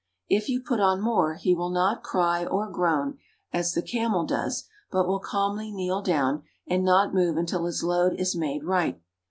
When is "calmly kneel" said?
5.19-6.01